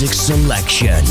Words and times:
music 0.00 0.12
selection 0.12 1.04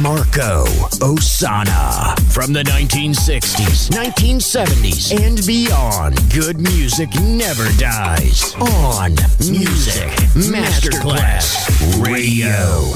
Marco 0.00 0.64
Ossanna. 1.02 2.16
From 2.32 2.52
the 2.52 2.62
1960s, 2.62 3.90
1970s, 3.90 5.10
and 5.20 5.44
beyond, 5.48 6.16
good 6.32 6.60
music 6.60 7.08
never 7.22 7.66
dies. 7.76 8.54
On 8.54 9.10
Music 9.40 10.12
Masterclass 10.46 11.66
Radio. 12.06 12.94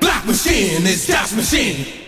Black 0.00 0.24
Machine 0.26 0.86
is 0.86 1.08
Jazz 1.08 1.34
Machine. 1.34 2.05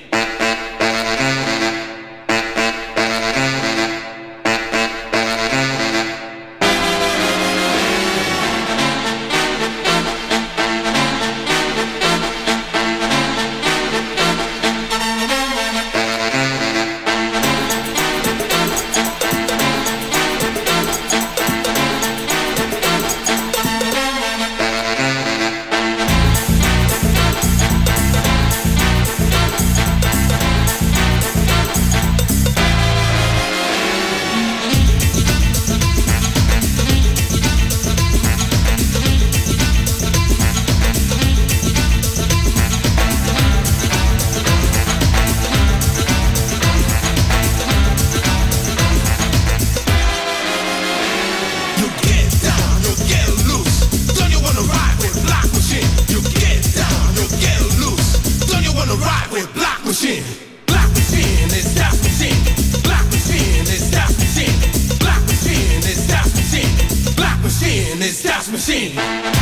machine. 68.58 69.37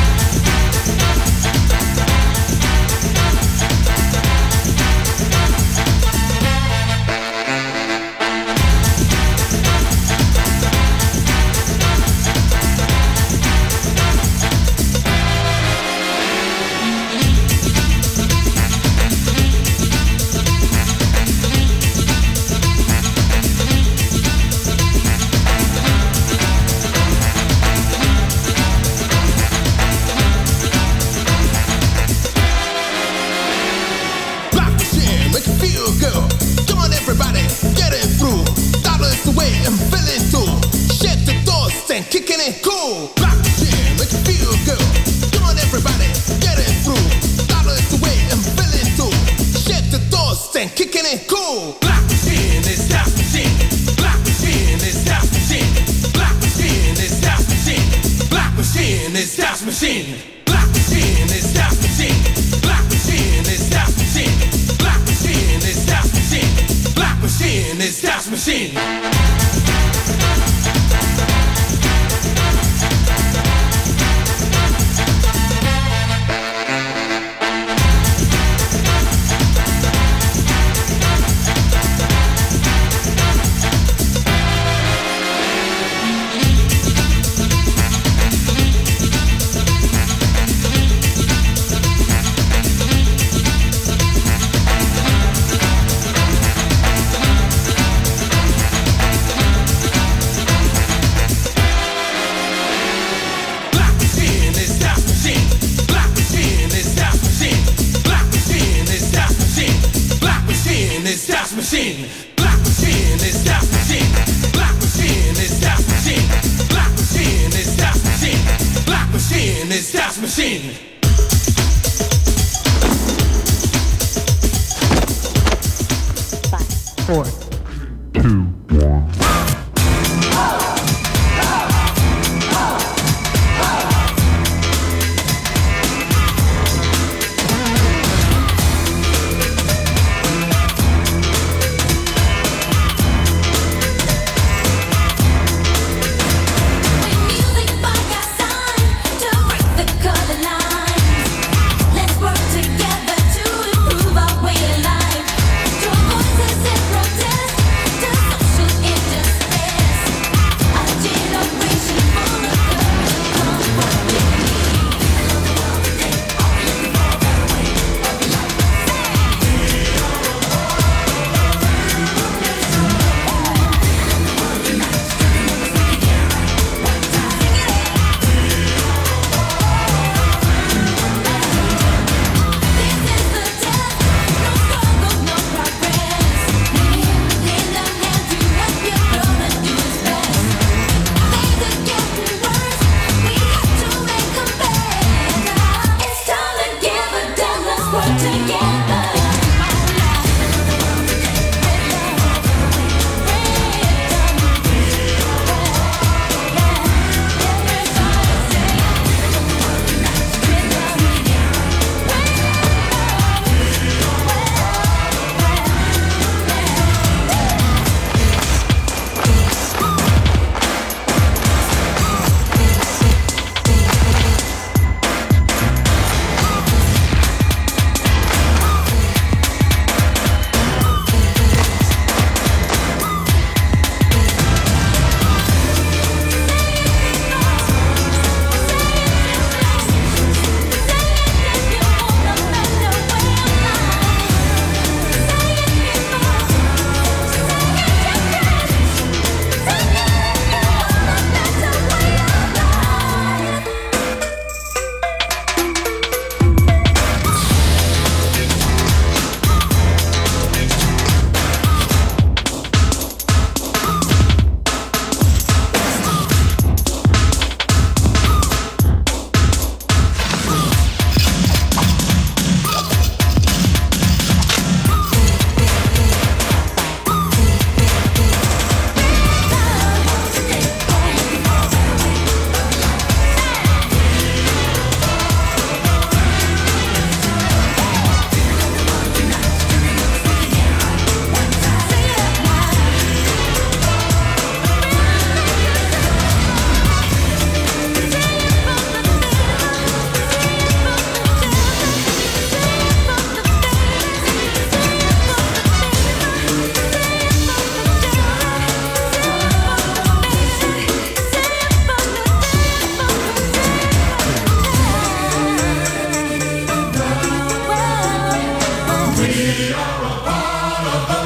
We 319.57 319.73
are 319.73 320.05
a 320.05 320.11
part 320.21 320.87
of 320.87 321.09
the 321.09 321.26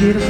Beautiful. 0.00 0.29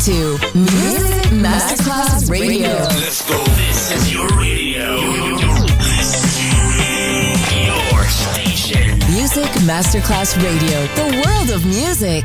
To 0.00 0.38
Music 0.54 1.30
Masterclass 1.30 2.30
Radio. 2.30 2.68
Let's 2.68 3.28
go. 3.28 3.36
This 3.44 3.92
is 3.92 4.10
your 4.10 4.28
radio. 4.28 4.96
Your 7.66 8.04
station. 8.08 8.98
Music 9.12 9.50
Masterclass 9.68 10.42
Radio, 10.42 10.86
the 10.94 11.22
world 11.22 11.50
of 11.50 11.66
music. 11.66 12.24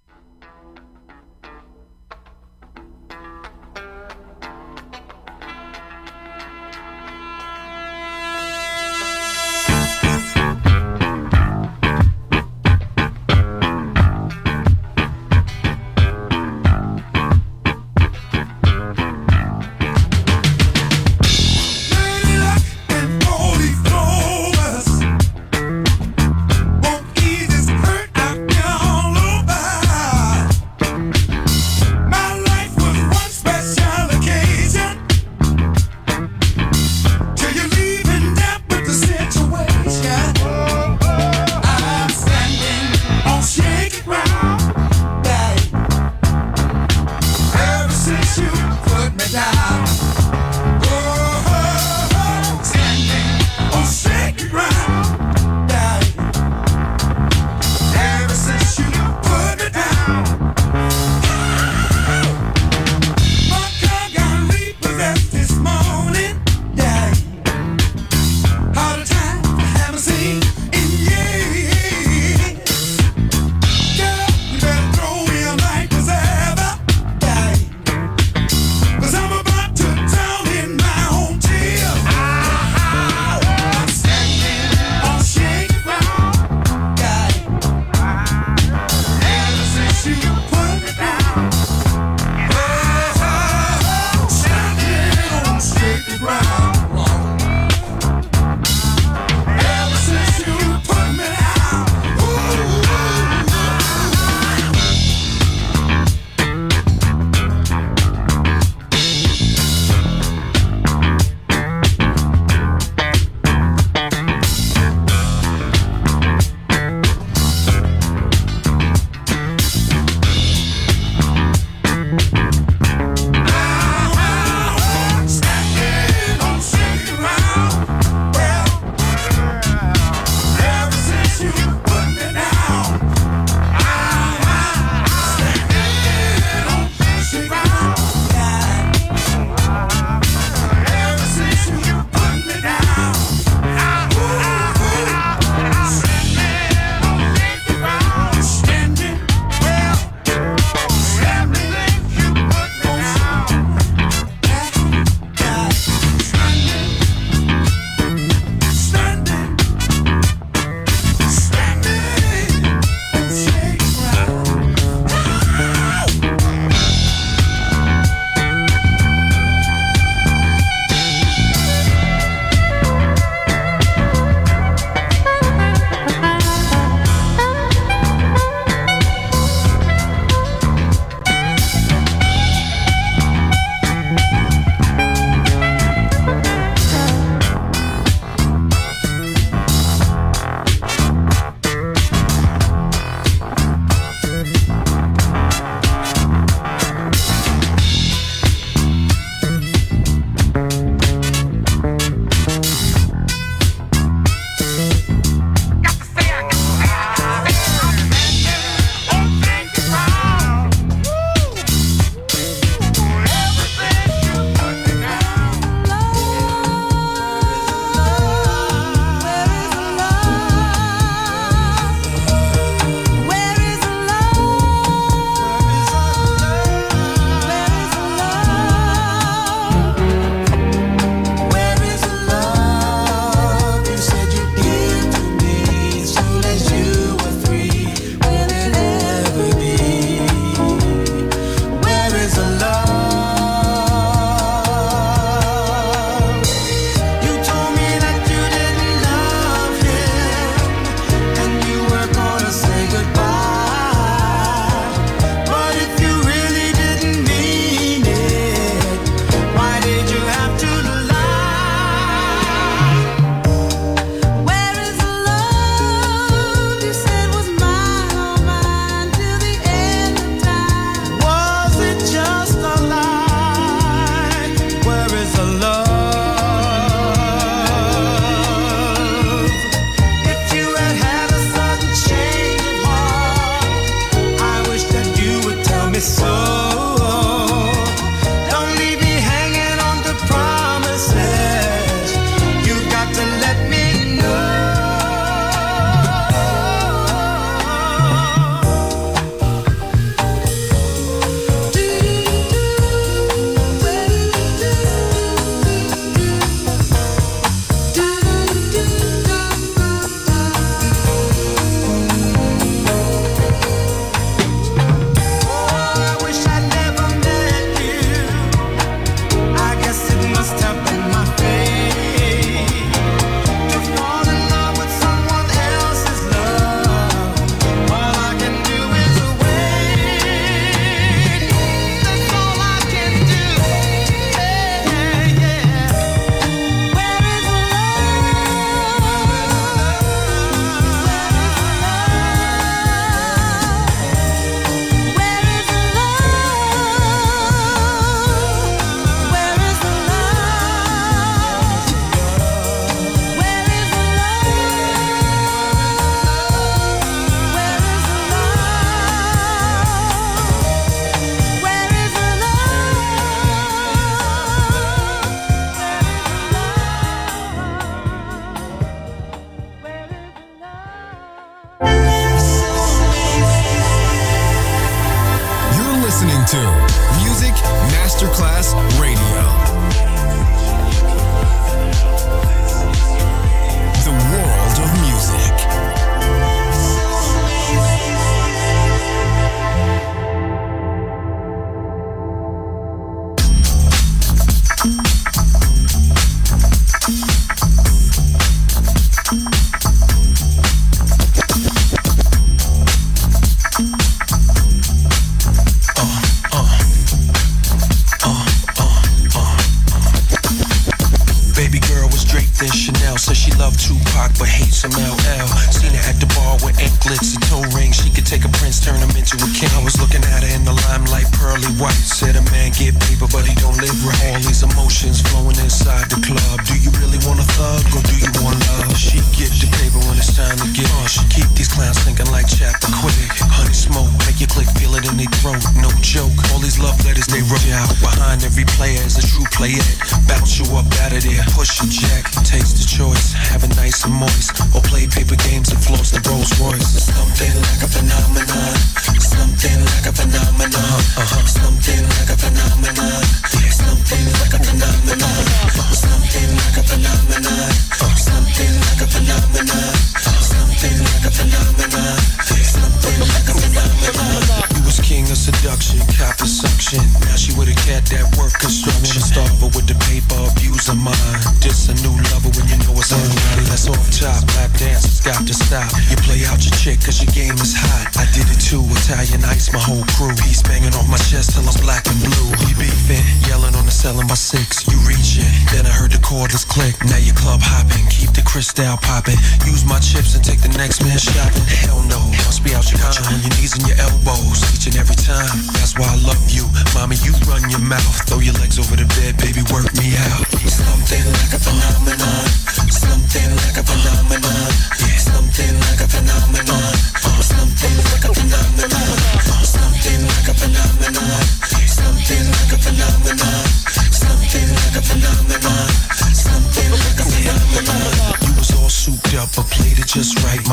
click, 486.71 486.95
now 487.03 487.19
your 487.19 487.35
club 487.35 487.59
hopping. 487.59 488.07
Keep 488.07 488.31
the 488.31 488.41
crystal 488.41 488.95
popping. 489.03 489.35
Use 489.67 489.83
my 489.83 489.99
chips 489.99 490.35
and 490.35 490.43
take 490.43 490.63
the 490.63 490.71
next 490.79 491.03
man 491.03 491.19
shopping. 491.19 491.67
Hell 491.67 491.99
no, 492.07 492.19
must 492.47 492.63
be 492.63 492.71
out 492.71 492.87
your 492.87 493.03
mind. 493.03 493.19
You're 493.19 493.27
on 493.27 493.39
your 493.43 493.53
knees 493.59 493.75
and 493.75 493.83
your 493.83 493.99
elbows 493.99 494.63
each 494.71 494.87
and 494.87 494.95
every 494.95 495.19
time. 495.19 495.59
That's 495.75 495.99
why 495.99 496.07
I 496.07 496.17
love 496.23 496.39
you, 496.47 496.63
mommy. 496.95 497.19
You 497.27 497.35
run 497.43 497.67
your 497.69 497.83
mouth, 497.83 498.15
throw 498.27 498.39
your 498.39 498.55
legs 498.63 498.79
over 498.79 498.95
the 498.95 499.07
bed, 499.19 499.35
baby. 499.37 499.67
Work 499.67 499.91
me 499.99 500.15
out. 500.31 500.50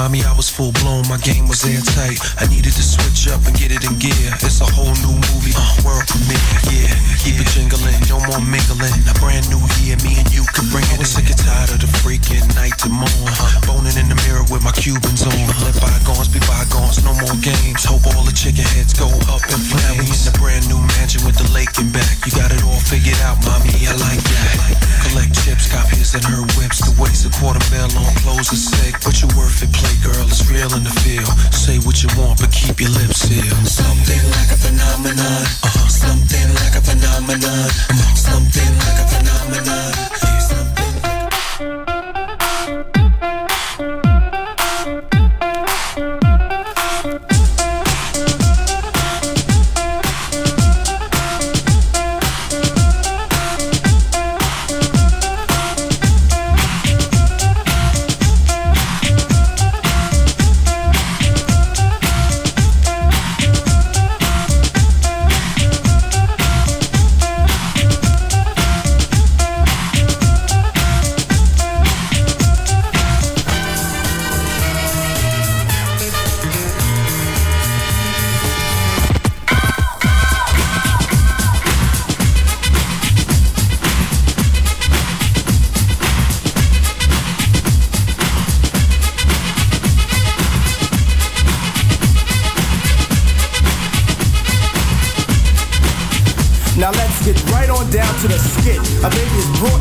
Mommy, 0.08 0.24
I 0.24 0.32
was 0.32 0.48
full 0.48 0.72
blown, 0.72 1.06
my 1.06 1.18
game 1.18 1.48
was 1.48 1.68
airtight. 1.68 2.18
I 2.40 2.47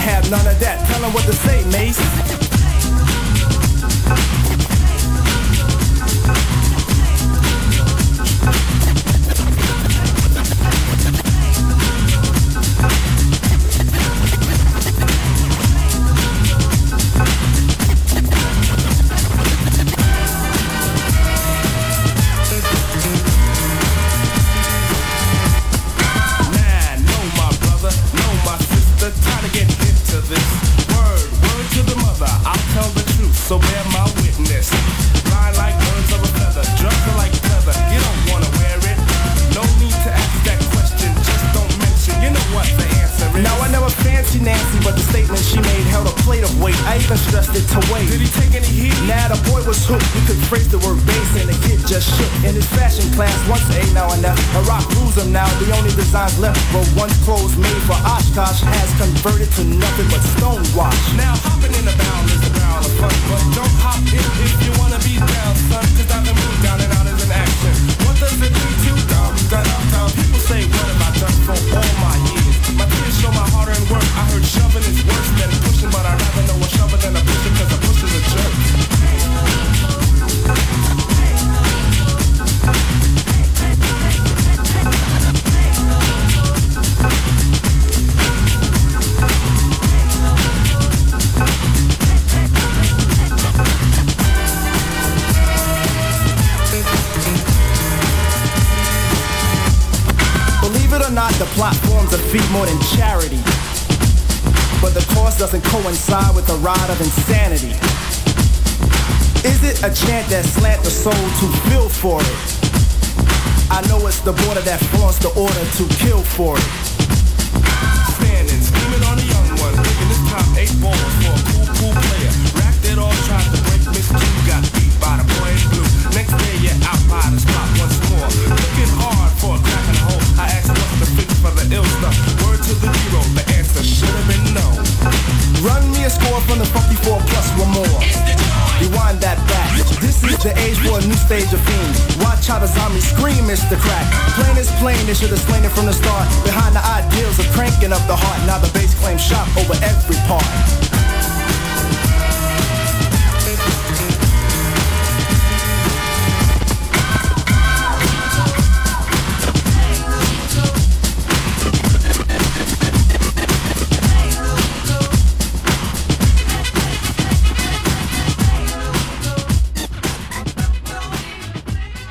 have 0.00 0.30
none 0.30 0.46
of 0.46 0.58
that. 0.60 0.86
Tell 0.88 1.02
him 1.02 1.12
what 1.12 1.24
to 1.24 1.32
say, 1.32 1.64
Mace. 1.70 2.00